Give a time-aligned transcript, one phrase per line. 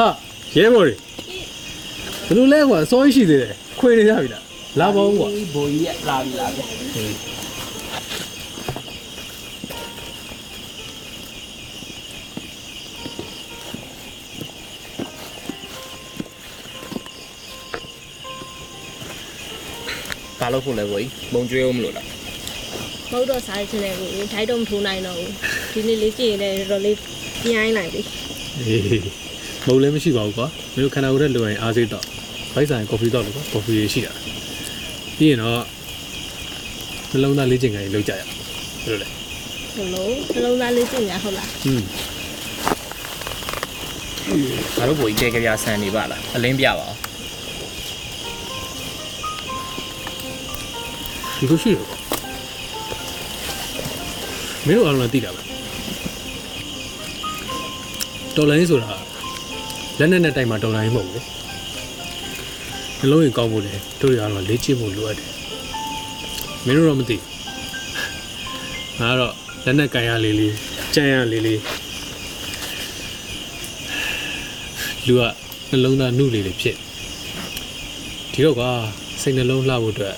[0.00, 0.08] ဟာ
[0.56, 0.94] ရဲဘော်တွေ
[2.26, 4.44] ဘယ်လိုလဲကွာအစောကြီးရှိသေးတယ်ခွေနေကြပြီလား
[4.80, 6.62] လာပါဦးကွာဒီဘိုးကြီးကလာပြီလာပြီ
[20.40, 22.08] ဘာလို့ဖို့လဲဘိုးကြီးမုံကျွေးအောင်မလို့လားမ
[23.10, 25.32] ဟုတ်တော့စားချင်တယ်ကိုဓာတ်တော့မထိုးနိုင်တော့ဘူး
[25.72, 26.96] ဒီနေ့လေးကြည့်ရင်လည်းတော်တော်လေး
[27.42, 28.00] ပြိုင်းနိုင်ပြီ
[28.66, 29.29] အေး
[29.66, 32.04] မဟုတ်လည်းမရှိပါဘူးကွာမင်းတို့ခန္ဓာကိုယ်ထဲလိုရင်အားစိတ်တော့
[32.54, 34.12] ဘိုက်ဆိုင်ကော်ဖီတော့လို့ကွာကော်ဖီရရှိတာ
[35.16, 35.60] ပြီးရင်တော့
[37.10, 38.26] နှလုံးသားလေးချင်ခံကြီးလောက်ကြရဘယ်
[38.90, 39.08] လိုလဲ
[39.76, 41.82] ဘလို့နှလုံးသားလေးကြည့်ရဟုတ်လားอืม
[44.76, 46.96] ဘာလို့ဘိုးကြီးတဲကြပြဆန်နေပါလားအလင်းပြပါအောင်
[51.38, 51.96] ဒီလိုရှိတယ်ကွာ
[54.66, 55.42] မင်းတို့အားလုံးလည်းသိတာပဲ
[58.36, 58.90] တော်လိုင်းဆိုတာ
[60.02, 61.20] လက်နဲ့နဲ့တိုင်မှာတော်လိုင်းမဟုတ်ဘူးလေ
[62.98, 65.28] နှလုံးရင်ကောင်းဖို့လေတို့ရအောင်လေ့ကျင့်ဖို့လိုအပ်တယ်
[66.66, 67.24] မင်းတို့တော့မသိဘူး
[69.00, 69.34] ငါကတော့
[69.64, 70.54] လက်နဲ့ကန်ရလေးလေး
[70.94, 71.60] ကြမ်းရလေးလေး
[75.06, 75.22] လူက
[75.70, 76.76] နှလုံးသားနှုတ်လေးလေးဖြစ်
[78.32, 78.70] ဒီတော့ကွာ
[79.20, 80.16] စိတ်နှလုံးလှဖို့အတွက်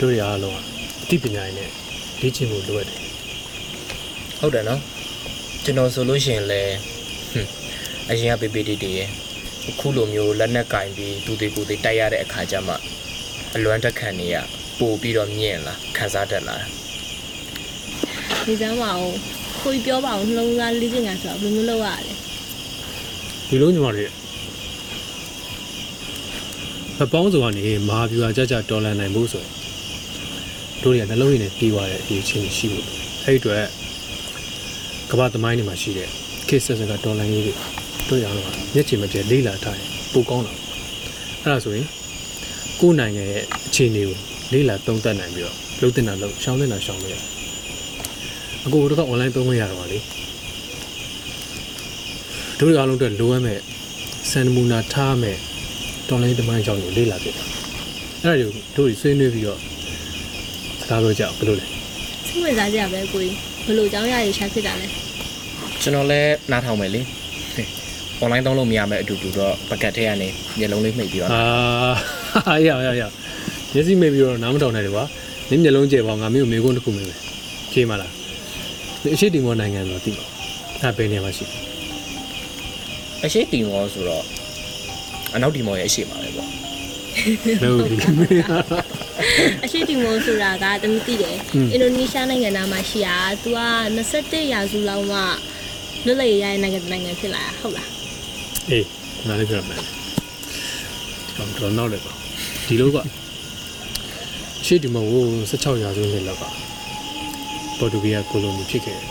[0.00, 0.58] တို့ရအောင်
[1.02, 1.70] အသိပညာရည်နဲ့
[2.20, 3.00] လေ့ကျင့်ဖို့လိုအပ်တယ်
[4.40, 4.80] ဟုတ်တယ်နော်
[5.64, 6.62] ကျွန်တော်ဆိုလို့ရှိရင်လဲ
[7.32, 7.59] ဟွန်း
[8.10, 9.08] အရင်ကပေပေတီတီရဲ့
[9.68, 12.74] အခုလိုမျိုးလက်နက်ကင်ပြီးသူသေးကိုယ်သေးတိုက်ရတဲ့အခါကျမှ
[13.54, 14.36] အလွမ်းတက်ခံနေရ
[14.78, 16.66] ပို့ပြီးတော့မြင့်လာခံစားတတ်လာတာ
[18.46, 19.10] ဒီစမ်းမအောင်
[19.62, 22.14] ကိုကြီးပြောပါအောင်နှလုံးသားလေးကြည့်ရဆိုတော့ဘယ်လိုမျိုးလုပ်ရလဲ
[23.48, 24.06] ဒီလိုညီမတွေ
[27.02, 29.52] အပေါင်းစုံကနေမဟာဗျူဟာကြကြတော်လန်နိုင်ဖို့ဆိုရင်
[30.82, 32.86] တို့တွေကနှလုံးရည်နဲ့ပြီးသွားတဲ့အရေးချင်းရှိဖို့
[33.24, 33.64] အဲ့ဒီအတွက်
[35.10, 36.08] ကမ္ဘာသမိုင်းတွေမှာရှိတဲ့
[36.48, 37.54] ခေတ်ဆက်ဆက်ကတော်လန်ရေးတွေ
[38.10, 38.38] တို့ရအောင်
[38.74, 40.52] မျက်ခြေမပြတ်လေးလာထားရင်ပိုကောင်းတာ
[41.42, 41.86] အဲ့ဒါဆိုရင်
[42.80, 44.16] ကိုယ်နိုင်ငံရဲ့အခြေအနေကို
[44.52, 47.24] လေးလာသုံးသပ်နိုင်ပြီးတော့လုံးတင်တာလုံးရှောင်းတင်တာရှောင်းလို့ရတယ်
[48.64, 49.98] အခုတို့က online သုံးခွင့်ရတော့ပါလေ
[52.58, 53.58] တို့တွေအားလုံးအတွက်လိုအပ်မဲ့
[54.30, 55.36] စံနမူနာထားမဲ့
[56.08, 57.44] တော်လိုင်းသမိုင်းကြောင်းကိုလေးလာပြတာ
[58.24, 59.58] အဲ့ဒါတွေကိုတို့တွေဆွေးနွေးပြီးတော့
[60.80, 61.66] စကားပြောကြအောင်ဘယ်လိုလဲ
[62.26, 63.34] စိတ်ဝင်စားကြရပဲကိုကြီး
[63.66, 64.86] ဘယ်လိုအကြောင်းအရာတွေရှာဖြစ်တာလဲ
[65.82, 67.19] ကျွန်တော်လည်းနားထောင်မယ်လေဟဲ့
[68.23, 70.27] online သုံးလို့မရမယ့်အတူတူတော့ပကတ်ထဲကနေ
[70.59, 71.41] မျက်လုံးလေးမှိတ်ပြီးတော့ အာ
[72.47, 73.03] ဟာရရရ
[73.73, 75.05] မျက်စိမိတ်ပြီးတော့နားမထောင်နိုင်တယ်ကွာ
[75.49, 77.19] နင်းမျက်လုံးကျဲပါငါမျိုးမေကွန်းတစ်ခုမေးမယ်
[77.71, 78.11] ဖြေးမလား
[79.01, 80.25] ဒီအရှိတီမောနိုင်ငံဆိုတော့သိပါ
[80.81, 81.45] အဲ့ဘယ်နေရာမှာရှိ
[83.23, 84.23] အရှိတီမောဆိုတော့
[85.35, 86.49] အနောက်တီမောရဲ့အရှိပါပဲပေါ့
[87.63, 87.95] လဲဟုတ်ပြီ
[89.63, 93.59] အရှိတီမိုဆိုတာကတမသိတယ် อืม အင်ဒိုနီးရှားနိုင်ငံသားမှာရှိတာ तू က
[94.05, 95.19] 21ရာစုလောက်မှ
[96.05, 97.89] လွတ်လပ်ရေးရတဲ့နိုင်ငံတစ်နိုင်ငံဖြစ်လာတာဟုတ်လား
[98.70, 98.86] အေး
[99.28, 99.82] နားလေးပြောမယ်
[101.34, 102.12] ကျွန်တော်တော့လည်းပါ
[102.66, 103.04] ဒီလိုကအ
[104.66, 106.44] ရှိတီမောကို16ရာစုနှစ်လောက်က
[107.78, 109.08] ပေါ်တူဂီးယားကိုလိုနီဖြစ်ခဲ့တယ်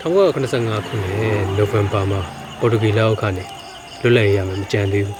[0.00, 1.14] 1985ခုနှစ်
[1.56, 2.20] နိုဝင်ဘာမှာ
[2.58, 3.44] ပေါ်တူဂီလက်အောက်ကနေ
[4.00, 5.18] လွတ်လပ်ရေးရမယ်မကြံသေးဘူး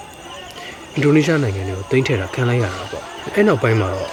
[0.93, 4.09] အင်ဒိုနီးရှားနိုင်ငံတွေကိုတင်ထည့်တာခံလိုက်ရတာပေါ့အဲ့နောက်ပိုင်းမှာတော့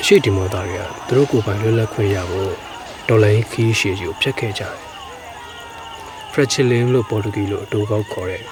[0.00, 2.52] အရှိတီမောသားတွေကသူတို့ကိုယ်ပိုင်လွတ်လပ်ခွင့်ရဖို့
[3.08, 4.91] ဒေါ်လာရင်းခီးရှည်ကြီးကိုဖျက်ခဲ့ကြတယ်
[6.32, 8.42] ဖရက်ချီလင်းလို့ပေါ်တူဂီလို့အတူကောက်ခေါ်တဲ့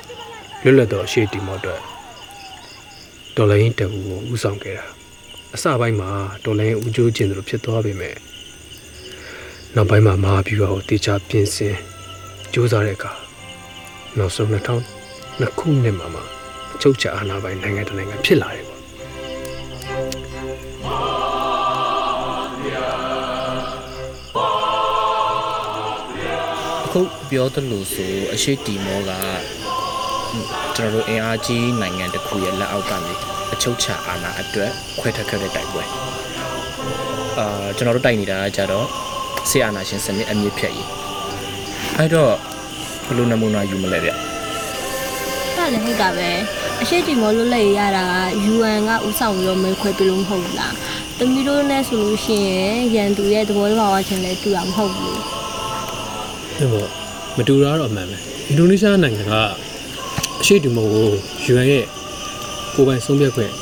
[0.62, 1.80] လွတ်လပ်သောအရှိတီမော့အတွက်
[3.36, 4.86] ဒေါ်လာရင်းတပူကိုဥဆောင်ခဲ့တာ
[5.54, 6.10] အစပိုင်းမှာ
[6.44, 8.14] ဒေါ်လာရင်းဦးကျိုးကျင်သလိုဖြစ်သွားပေမဲ့
[9.74, 11.76] နောက်ပိုင်းမှာမဟာဗျူဟာကိုတေချာပြင်ဆင်
[12.52, 13.12] စူးစမ်းတဲ့အခါ
[14.18, 16.20] နောက်ဆုံး2000ခုနှစ်မှာမှ
[16.74, 18.69] အချုပ်ချာအာဏာပိုင်နိုင်ငံတစ်နိုင်ငံဖြစ်လာတယ်
[26.92, 29.10] အခုပြောသလိုဆိုအရှိတီမောက
[30.76, 33.12] ကျွန်တော်တို့အင်အားကြီးနိုင်ငံတစ်ခုရဲ့လက်အောက်ကနေ
[33.52, 35.84] အချုပ်ချာအာဏာအတွက်ခွဲထွက်ခဲ့တဲ့တိုက်ပွဲ
[37.38, 38.86] အာကျွန်တော်တို့တိုက်နေတာကကြတော့
[39.48, 40.88] ဆီအာဏာရှင်စနစ်အမြင့်ဖြတ်ရေး
[41.96, 42.32] အဲ့တော့
[43.06, 44.16] ဘယ်လိုနမူနာယူမလဲဗျအဲ့
[45.56, 46.30] ဒါလည်းဟုတ်တာပဲ
[46.82, 48.14] အရှိတီမိုလွတ်လပ်ရေးရတာက
[48.52, 50.74] UN ကဥဆောင်ပြီးတော့မဲခွဲပြလို့မဟုတ်ဘူးလား
[51.18, 55.39] တမီတို့နဲ့ဆိုလို့ရှိရင်ရန်သူရဲ့သဘောတဘာဝချင်းလည်းတူတာမဟုတ်ဘူး
[56.60, 56.88] အဲ့ပေါ့
[57.36, 58.16] မတူတာတော့အမှန်ပဲ
[58.48, 59.34] အင်ဒိုနီးရှားနိုင်ငံက
[60.40, 61.08] အရှိတီမောကို
[61.50, 61.84] UN ရဲ့
[62.74, 63.52] ကိုယ်ပိုင်ဆုံးဖြတ်ခွင့်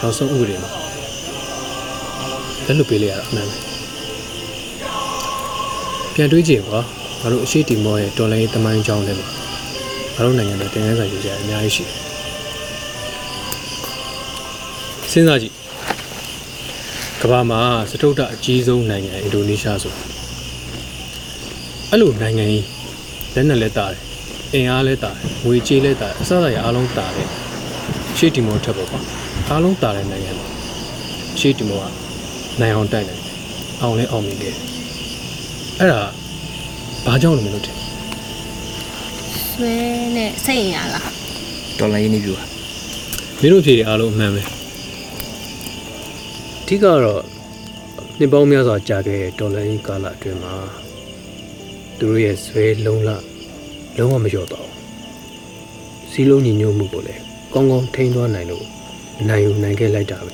[0.00, 0.70] နောက်ဆုံးဥပဒေမှာ
[2.66, 3.56] လက်လွတ်ပေးလိုက်ရတာအမှန်ပဲ
[6.14, 6.80] ပြန်တွေးကြည့်ကွာ
[7.20, 9.26] ငါတို့အရှိတီမောရဲ့တော်လိုင်းတမိုင်းကြောင်းထဲမှာ
[10.14, 11.98] ငါတို့နိုင်ငံတွေတင်ငန်းစာယူကြအများကြီးရှိတယ်
[15.10, 15.54] စဉ်းစားကြည့်
[17.22, 20.13] ကမ္ဘာမှာစတုတ္တအကြီးဆုံးနိုင်ငံအင်ဒိုနီးရှားဆို
[21.94, 22.64] အဲ့လိုနိုင်ငံကြီး
[23.34, 24.00] လက်နဲ့လည်းတာတယ်
[24.54, 27.28] အင်အားလည်းတာတယ်ငွေကြေးလည်းတာတယ်အစအစရအားလုံးတာတယ်
[28.16, 29.00] ရှေ့တီမောထက်ပေါ့ကွာ
[29.50, 30.50] အားလုံးတာတဲ့နိုင်ငံတော့
[31.40, 31.84] ရှေ့တီမောက
[32.60, 33.32] နိုင်အောင်တိုက်နိုင်တယ်
[33.82, 34.64] အောင်လည်းအောင်မြင်ခဲ့တယ်
[35.78, 36.00] အဲ့ဒါ
[37.06, 37.76] ဘာကြောင့်လဲမလို့ထင်
[39.48, 39.74] ဆွဲ
[40.16, 41.10] နဲ့စိတ်ရင်ရလား
[41.78, 42.44] ဒေါ်လာရင်းနှီးပြူဟာ
[43.40, 44.42] မင်းတို့ဖြေတွေအားလုံးအမှန်ပဲ
[46.60, 47.22] အဓိကတော့
[48.18, 50.54] နှစ်ပေါင်းများစွာကြာခဲ့တဲ့ဒေါ်လာရင်းကာလအတွင်းမှာ
[52.04, 53.10] သူတို့ရဲ့ဇွဲလုံးလ
[53.98, 57.22] လုံးဝမလျော့တော့ဘူးစီးလုံးညီညွတ်မှုကိုလည်း
[57.52, 58.64] ကောင်းကောင်းထိန်းသွားနိုင်လို့
[59.28, 60.32] နိုင်ယူနိုင်ခဲ့လိုက်တာပဲ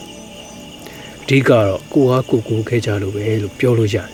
[1.23, 4.09] အဓိကတော့ကိုအားကိုကိုခဲ့ကြလို့ပဲလို့ပြောလို့ရတယ်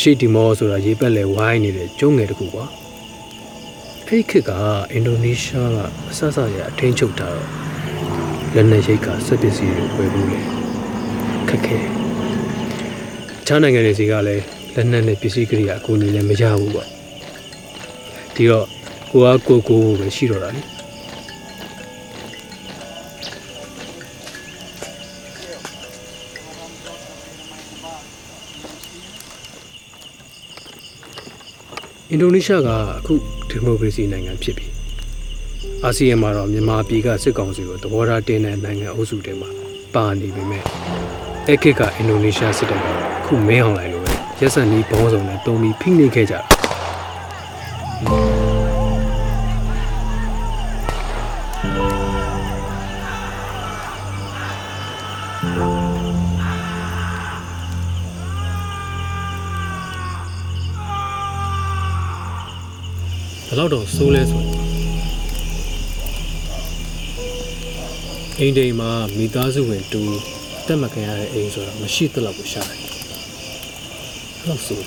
[0.00, 2.66] ရှေ့တီမောဆိုတာရေပက်လဲဝိုင်းနေတဲ့ကျုံးငယ်တစ်ခုကွာ
[4.06, 4.50] အဲ့ဒီခေတ်က
[4.92, 5.78] အင်ဒိုနီးရှားက
[6.10, 7.48] အဆအဆရအထင်းချုပ်တာတော့
[8.54, 10.38] လက်နက်ရိတ်ကစက်ပစ္စည်းတွေဝယ်ဖို့လေ
[11.48, 11.78] ခက်ခဲ
[13.46, 16.88] ခြားနိုင်ငံတွေစီကလည်း လက်နက်နဲ့ပစ္စည်းကိရိယာအကူအညီလည်းမရဘူးပေါ့
[18.34, 18.66] ဒီတော့
[19.10, 20.62] ကိုအားကိုကိုပဲရှိတော့တာလေ
[32.10, 33.12] အင်ဒိုနီးရှားကအခု
[33.50, 34.66] ဒီမိုကရေစီနိုင်ငံဖြစ်ပြီ
[35.84, 39.50] အာဆီယံမှာတော့မြန်မာပြည်ကစစ်ကောင်စီကိုသဘောထားတင်းတဲ့နိုင်ငံအုပ်စုတွေမှာ
[39.94, 40.64] ပါနေပေမဲ့
[41.46, 42.86] အဲ့ခေတ်ကအင်ဒိုနီးရှားစစ်တပ်က
[43.18, 43.91] အခုမင်းအောင်လိုက်လို့ပဲ
[44.44, 46.40] ရက်စက်နီးဘောင်းဆောင်နဲ့တုံးပြီးဖိနှိပ်ခဲ့ကြတာ
[63.46, 64.52] ဘယ်တော့တော့စိုးလဲဆိုရင်
[68.38, 70.02] အိမ်တိမ်မှာမိသားစုဝင်တူ
[70.66, 73.01] တက်မခံရတဲ့အိမ်ဆိုတော့မရှိသလောက်ကိုရှာတယ်
[74.44, 74.84] အဲ့တော့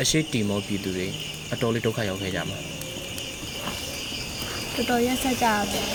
[0.00, 1.06] အရှိတီမောပြည်သူတွေ
[1.52, 2.58] အတော်လေးဒုက္ခရောက်ခဲ့ကြမှာ
[4.74, 5.86] တော်တော်ရက်ဆက်ကြတယ်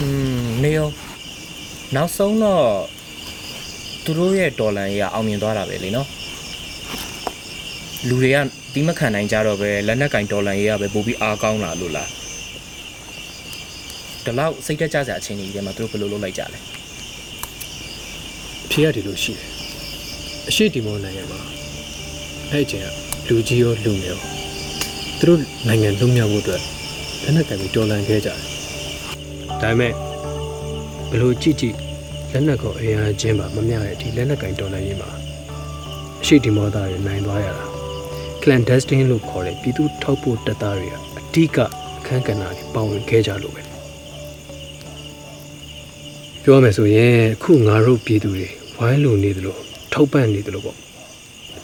[0.00, 0.08] อื
[0.42, 0.88] มနေရော
[1.96, 2.66] နောက်ဆုံးတော့
[4.04, 6.08] သူတို့ရဲ့ဒေါ်လာကြီးကအောင်မြင်သွားတာပဲလေနော်
[8.08, 8.36] လူတွေက
[8.74, 12.08] တီးမခံနိုင်ကြတော့ပဲလက်နက်ကင်ဒေါ်လာကြီးကပဲပို့ပြီးအားကောင်းလာလို့လား
[14.24, 16.58] ဒီလောက်စိတ်တက်ကြစရာအချိန်ကြီးတွေမှာသူတို့ဘယ်လိုလုပ်လိုက်ကြလဲ
[18.64, 19.49] အဖြေရတယ်လို့ရှိတယ်
[20.48, 21.40] အရှိတီမောနိုင်ငံမှာ
[22.50, 22.84] အဲ့အချိန်
[23.26, 24.20] ကလူကြီးရောလူငယ်ရော
[25.18, 26.62] သူတို့နိုင်ငံလွတ်မြောက်ဖို့အတွက်
[27.22, 28.38] လက်နက်ကင်ပြီးတော်လှန်ခဲ့ကြတယ်
[29.60, 29.92] ဒါပေမဲ့
[31.10, 31.76] ဘယ်လိုကြည့်ကြည့်
[32.32, 35.10] လက်နက်ကိုအင်အားချင်းပါမမျှတဲ့ဒီလက်နက်ကင်တော်လှန်ရေးမှာ
[36.20, 37.66] အရှိတီမောသားတွေနိုင်သွားရတာ
[38.42, 41.58] clandestine လို့ခေါ်တဲ့ပြည်သူထောက်ပို့တပ်သားတွေကအဓိက
[41.98, 43.62] အခန်းကဏ္ဍတွေပါဝင်ခဲ့ကြလို့ပဲ
[46.42, 49.58] ပြောရမယ်ဆိုရင်အခုငါတို့ပြည်သူတွေဝိုင်းလုံနေသလို
[49.92, 50.76] ထောက်ပံ့နေသလိုပေါ့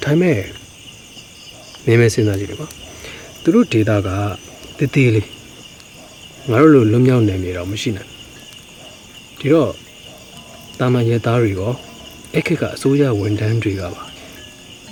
[0.02, 0.38] ဒါပေမဲ့
[1.84, 2.68] မင်းမစဉ်းစားကြည့်လေကွာ
[3.42, 4.08] သူတို့ဒေတာက
[4.78, 5.28] တည်တည်လေး
[6.50, 8.10] ငါတို့လိုလွတ်မြောက်နိုင်နေတော့မရှိနိုင်
[9.38, 9.72] ဒီတော့
[10.78, 11.72] တာမန်ရဲသားတွေရော
[12.36, 14.02] အခက်ကအစိုးရဝန်ထမ်းတွေကပါ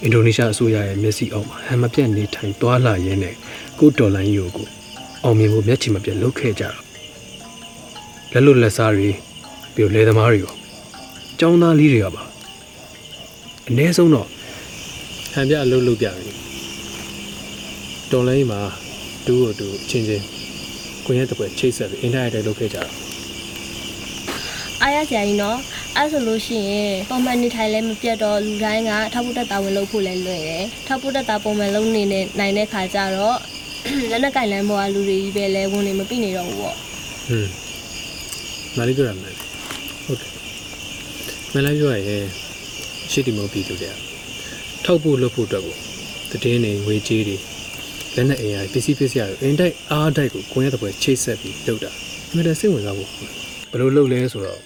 [0.03, 3.35] အင်ဒိုနီးရှားအစိုးရရဲ့မျက်စိအောက်မှာဟန်မပြတ်နေထိုင်သွားလာရင်းနဲ့
[3.79, 4.67] ကိုဒေါ်လာယူကို
[5.25, 6.71] အောင်မြင်ဖို့မျက်ခြေမပြတ်လုပ်ခဲ့ကြတာ
[8.33, 9.09] လက်လွတ်လက်စားတွေ
[9.75, 10.55] ပြီးတော့လယ်သမားတွေရော
[11.41, 12.23] ចောင်းသားလေးတွေကပါ
[13.71, 14.29] အ ਨੇ ဆုံးတော့
[15.33, 16.31] ဟန်ပြအလုပ်လုပ်ပြပြီ
[18.13, 18.61] တော်လိုင်းမှာ
[19.27, 20.25] တူကိုတူအချင်းချင်း
[21.07, 22.85] ကိုရဲတစ်ပွဲချိတ်ဆက်ပြီးအင်တာနက်တွေလုပ်ခဲ့ကြတာ
[24.83, 25.59] အားရစရာကြီးနော်
[25.97, 33.39] အဲ့ဆိုလို့ရှိရင်ပုံမှန်နေထိုင်လဲမပြတ်တော့လူတိုင်းကထောက်ဖို့တက်တာဝင်လုပ်ဖို့လဲလွယ်တယ်ထောက်ဖို့တက်တာပုံမှန်လုပ်နေနဲ့နိုင်တဲ့ခါကျတော့
[34.11, 37.51] လက်နက်ကင်လမ်းပေါ်ကလူတွေကြီးပဲလဲဝင်နေမပြိနေတော့ဘူးပေါ့ဟွန်း
[38.77, 39.35] မလေးပြောရမယ်
[40.05, 40.31] ဟုတ်တယ်
[41.55, 42.25] မလေးပြောရရင်
[43.14, 43.96] ရှိတီမောပြည်သူတွေက
[44.84, 47.38] ထောက်ဖို့လုပ်ဖို့အတွက်ကိုတည်င်းနေငွေကြေးတွေ
[48.16, 51.92] လက်နဲ့အင်အားပစ္စည်းပစ္စည်းတွေအင်တိုက်အားတိုက်ကိုကိုရဲတစ်ပွဲချိတ်ဆက်ပြီးလုပ်တာ
[52.30, 53.10] အမှန်တန်စိတ်ဝင်စားဖို့
[53.72, 54.60] ဘယ်လိုလုပ်လဲဆိုတော့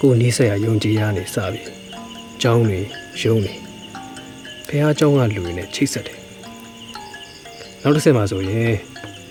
[0.00, 2.80] ကိုယ်နီးစက်ရယုံကြည်ရနေစပြီအကြောင်းတွေ
[3.22, 3.54] ယုံနေ
[4.68, 6.18] ဖះเจ้าကလူတွေနဲ့ချိတ်ဆက်တယ်
[7.82, 8.74] နောက်တစ်ဆက်မှာဆိုရင်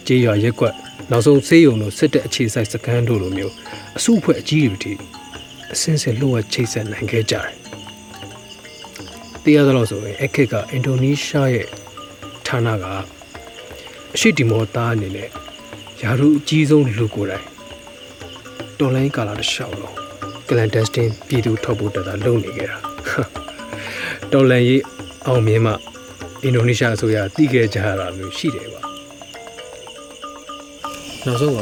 [0.07, 0.75] ကြေးရွာရက်ကွက်
[1.11, 3.53] နောက်ဆုံးဆေးရုံတို့စစ်တဲ့အခြေစိုက်စခန်းတို့လိုမျိုး
[3.97, 4.93] အစုအဖွဲ့အကြီးတွေထိ
[5.73, 7.62] အစင်းစင်လှုပ်ဝက်ချိတ်ဆက်နိုင်ခဲ့ကြတယ်
[9.44, 11.66] သိရသလောက်ဆိုရင်အခက်ကအင်ဒိုနီးရှားရဲ့
[12.46, 12.84] ဌာနက
[14.14, 15.28] အရှိတီမောသားအနေနဲ့
[16.02, 17.46] ယာရုအကြီးဆုံးလူကိုယ်တိုင်
[18.78, 19.94] တော်လိုင်းကာလာတစ်လျှောက်လုံး
[20.48, 22.76] ကလန်ဒက်စတင်ပြည်သူထောက်ဖို့တက်တာလုပ်နေကြတာ
[24.32, 24.82] တော်လန်ရေး
[25.26, 25.72] အောင်မြင်မှ
[26.42, 28.80] အင်ဒိုနီးရှားအစိုးရတည်ခဲ့ကြရတာမျိုးရှိတယ်ပါ
[31.24, 31.60] နောက်ဆုံးက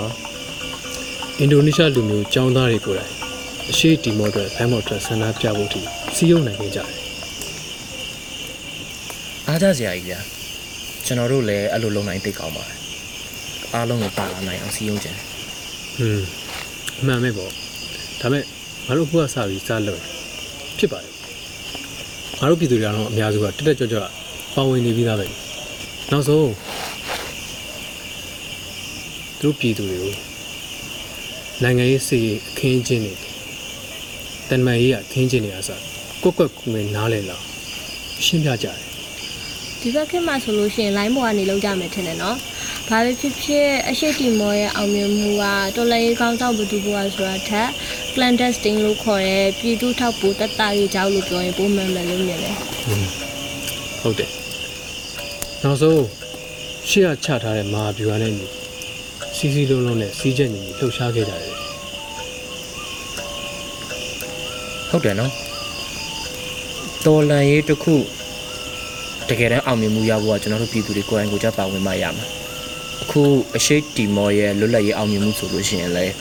[1.38, 3.12] အင်ဒိုနီးရှားလူမျိုးចောင်းသားတွေကိုယ်တိုင်
[3.70, 5.80] အရှိတီမောအတွက်ဘိုင်းမော်အတွက်ဆန္ဒပြဖို့အထိ
[6.16, 7.01] စီးရုံနိုင်ခဲ့ကြတယ်
[9.52, 10.20] အားကြစရာကြီးဗျာ
[11.06, 12.78] ကျွန်တော်တို့လည်းအဲ့လိုလုံနိုင်သိကောင်းပါတယ်
[13.74, 15.16] အားလုံးကိုပါလာနိုင်အောင်စီးရုံးကြတယ်
[15.96, 16.26] ဟွန်း
[17.00, 17.50] အမှန်ပဲပေါ့
[18.20, 18.44] ဒါပေမဲ့
[18.86, 20.00] ငါတို့ခုကစပြီးစားလို့
[20.78, 21.12] ဖြစ်ပါတယ်
[22.40, 24.00] ငါတို့ပြည်သူတွေကတော့အများစုကတက်တက်ကြွကြွ
[24.54, 25.26] ပါဝင်နေပြီးသားပဲ
[26.10, 26.50] နောက်ဆုံး
[29.40, 30.14] သူတို့ပြည်သူတွေကို
[31.62, 33.12] နိုင်ငံရေးစီရေးအခင်းချင်းနေ
[34.48, 35.82] တန်မန်ရေးအခင်းချင်းနေအစား
[36.22, 37.36] ကွက်ကွက်ကူငယ်နားလဲလာ
[38.26, 38.91] ရှင်းပြကြတယ်
[39.82, 42.36] ဒီဘက်ခေတ်မှာဆိုလို့ရှိရင် line ပေါ်ကနေလောက်ကြမယ်ထင်တယ်နော်။
[42.88, 45.44] ဘာပဲဖြစ်ဖြစ်အရှိတီမောရဲ့အောင်မြင်မှုက
[45.76, 47.68] တော်လိုင်းကောင်းဆောင်ဘသူဘွားဆိုတာထက်
[48.14, 52.56] clandestine လို့ခေါ်တဲ့ပြည်သူထောက်ပိုတက်တာရေးကြောက်လို့ပြောရင်ပုံမှန်ပဲလို့မြင်တယ်
[54.00, 54.30] ဟုတ်တယ်
[55.62, 56.02] နောက်ဆုံး
[56.88, 58.46] ရှေ့ကချထားတဲ့မဟာဗျူဟာနဲ့ညီ
[59.36, 61.54] စီစီလုံးလုံးနဲ့စီးချက်ညီညီလှုပ်ရှားခဲ့ကြတယ်
[64.90, 65.32] ဟုတ်တယ်နော်
[67.06, 67.94] တော်လန်ရေးတစ်ခု
[69.32, 72.24] တကယ်တမ်းအောင်မြင်မှုရဖို့ကကျွန်တော်တို့ပြည်သူတွေကိုယ်တိုင်ကိုယ်ကြပါဝင်မှရမှာ
[73.02, 73.22] အခု
[73.56, 76.14] အရှိတ်တီမော်ရဲ့လွတ်လပ်ရေးအောင်မြင်မှုဆိုလို့ရှိရင်လည်း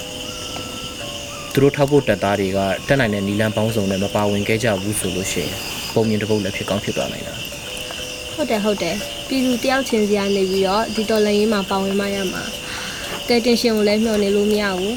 [1.54, 5.52] သူတို့ထောက်ဖို့တက်သားတွေကတက်နိုင်တဲ့နီလန်ပေါင်းစုံနဲ့မပါဝင်ခဲ့ကြဘူးဆိုလို့ရှိရင်
[5.94, 7.34] ပုံမြင်တစ်ပုတ်လည်းဖြစ်ကောင်းဖြစ်သွားနိုင်တာ။
[8.36, 8.96] ဟုတ်တယ်ဟုတ်တယ်
[9.28, 12.44] ပြည်သူတယောက်ချင်းစီကနေပြီးတော့ဒီတော်လိုင်းရေးမှာပါဝင်မှရမှာ။
[13.28, 14.96] ကဲတင်ရှင်ကိုလည်းမျှော်နေလို့မရဘူး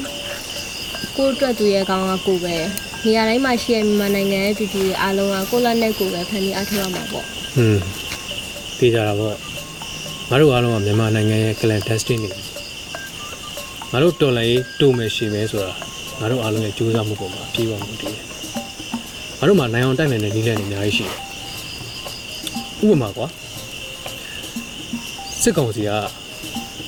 [1.17, 2.55] ။ကိုယ့်အတွက်သူရဲ့ကောင်းကကိုယ်ပဲ
[3.05, 8.04] နေရာတိုင်းမှာရှိတဲ့မြန်မာနိုင်ငံရဲ့ပြည်သူတွေအားလုံးကကိုယ့်လက်နဲ့ကိုယ်ပဲဖန်တီးအားထုတ်ရမှာပေါ့။ဟွန်း
[8.79, 9.35] သိကြတာပေါ့
[10.29, 12.29] ငါတို့အားလုံးကမြန်မာနိုင်ငံရဲ့ clan testing နေ
[13.91, 15.71] ငါတို့တော်လိုင်းတူမယ်ရှိမယ်ဆိုတာ
[16.19, 18.13] ငါတို့အားလုံးရဲ့ကြိုးစားမှုပေါ်မှာပြေးပါမှုတည်တယ်
[19.39, 21.19] ငါတို့မှာနိုင်အောင်တိုက်နိုင်တဲ့နည်းလမ်းတွေအများကြီးရှိတယ်
[22.83, 23.27] ဥပမာကွာ
[25.41, 25.91] စစ်ကောင်စီက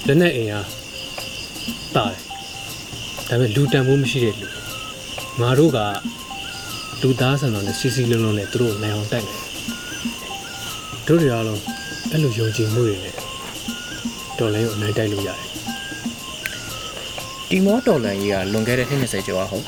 [0.07, 0.67] လက်နက်အင်အား
[1.95, 2.19] တာတယ်
[3.29, 4.47] ဒါပေမဲ့လူတန်ဖို့မရှိတဲ့လူ
[5.41, 5.79] ငါတို့က
[7.01, 9.47] လူသားဆန်တော်နဲ့စီစီလုံးလုံးနဲ့သူတို့ကိုနိုင်အောင်တိုက်နိုင်တယ်
[11.07, 11.61] တို့တွေအားလုံး
[12.11, 13.15] အဲ့လိုယုံကြည်မှုတွေနဲ့
[14.39, 15.39] တော်လိုင်းကိုအနိုင်တိုက်လို့ရတယ်
[17.49, 19.65] တီမောတော်လန်ကြီးကလွန်ခဲ့တဲ့နှစ်20ကျော်ဟုတ်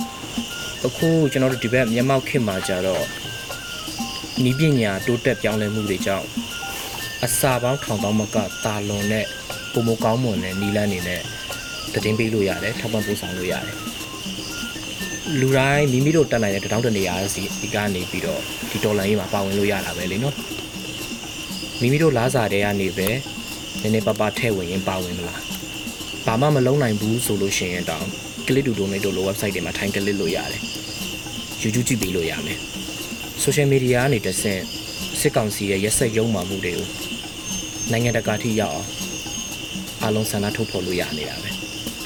[0.85, 3.03] အခုကျွန်တော်တို့ဒီဘက်မြန်မာခေတ်မှာကြတော့
[4.43, 6.27] နီးပညာတိုးတက်ပြောင်းလဲမှုတွေကြောင့်
[7.25, 9.25] အစာပေါင်းထောင်တောင်းမကတာလွန်နဲ့
[9.73, 11.21] ပုံမကောင်းမွန်တဲ့နီလန်းနေနဲ့
[11.93, 13.75] တည်င်းပေးလို့ရတယ်ထောက်ပံ့ပို့ဆောင်လို့ရတယ်
[15.39, 18.41] လူတိုင်းမိမိတို့တက်နိုင်တဲ့တထောင်တနေရာစီဒီကနေပြီးတော့
[18.71, 20.35] ဒီတော်လန်ကြီးမှာပါဝင်လို့ရတာပဲလေနော်
[21.81, 23.09] မိမိတို့လားစာတဲ့ကနေပဲ
[23.81, 25.41] နည်းနည်းပါးပါးထည့်ဝင်ရင်ပါဝင်မလား
[26.25, 28.05] ဘာမှမလုံးနိုင်ဘူးဆိုလို့ရှိရင်တောင်
[28.45, 30.61] click to donate တို့လို website တွေမှာထိုင် click လို့ရတယ်
[31.61, 32.59] YouTube ကြည့်ပြီးလို့ရမယ်
[33.43, 34.61] social media ကနေတဆင့်
[35.19, 36.87] စစ်ကောင်စီရဲ့ရက်စက်ရုံမှမှုတွေကို
[37.91, 38.87] နိုင်ငံတကာထိရောက်အောင်
[40.01, 41.49] အားလုံးဆန္ဒထုတ်ဖော်လို့ရနေတာပဲ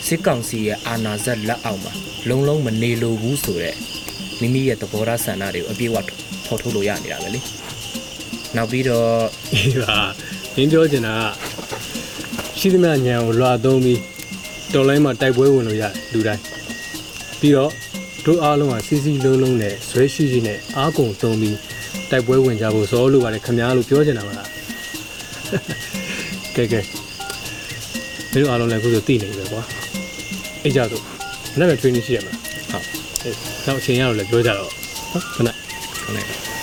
[0.07, 1.93] စစ်ကောင်စီရဲ့အာဏာဇက်လက်အောက်မှာ
[2.29, 3.77] လုံလုံးမနေလိုဘူးဆိုတော့
[4.41, 5.97] မိမိရဲ့သဘောထားဆန္ဒတွေကိုအပြည့်အဝ
[6.45, 7.39] ဖော်ထုတ်လို့ရနေတာပဲလေ
[8.55, 9.09] နောက်ပြီးတော့
[9.53, 9.97] အေးပါ
[10.55, 11.19] မင်းပြောချင်တာက
[12.59, 13.99] ရှိသမျှညံကိုလွာသုံးပြီး
[14.73, 16.41] တော်လိုင်းမှာတိုက်ပွဲဝင်လို့ရတယ်လူတိုင်း
[17.39, 17.71] ပြီးတော့
[18.25, 21.57] တို့အားလုံးကစီစီလုံးလုံးနဲ့ဇွဲရှိရှိနဲ့အားကုန်သုံးပြီး
[22.11, 24.49] တိုက်ပွဲဝင်ကြဖို့စောလို့ပါတယ်ခမများလို့ပြောချင်တာမလား
[26.55, 26.79] ကဲကဲ
[28.31, 29.61] မင်းတို့အားလုံးလည်းအခုဆိုသိနေပြီပဲကွာ
[30.63, 31.03] အေးကြတော့
[31.59, 32.33] နောက်ပဲ training ရှိရမှာ
[32.71, 32.85] ဟုတ်
[33.23, 34.69] အေးနောက်အချိန်ရတော့လည်းပြောကြတော့
[35.11, 35.49] ဟုတ်ခဏ
[36.05, 36.62] ခဏ